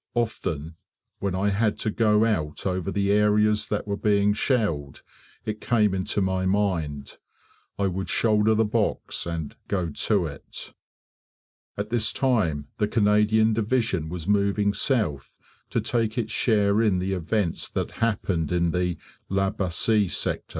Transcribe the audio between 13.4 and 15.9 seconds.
division was moving south to